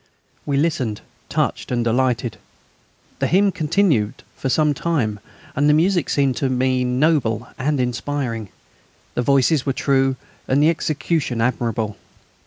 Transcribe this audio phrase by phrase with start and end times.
[0.47, 2.37] We listened, touched and delighted.
[3.19, 5.19] The hymn continued for some time,
[5.55, 8.49] and the music seemed to me noble and inspiring;
[9.13, 10.15] the voices were true
[10.47, 11.97] and the execution admirable.